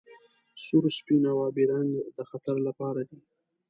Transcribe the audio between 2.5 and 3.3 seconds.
لپاره دي.